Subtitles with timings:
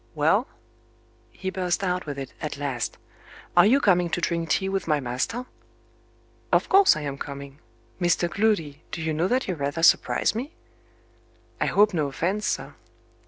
[0.15, 0.47] "Well?"
[1.29, 2.97] He burst out with it, at last.
[3.55, 5.45] "Are you coming to drink tea with my master?"
[6.51, 7.59] "Of course, I am coming!
[8.01, 8.27] Mr.
[8.27, 10.55] Gloody, do you know that you rather surprise me?"
[11.59, 12.73] "I hope no offence, sir."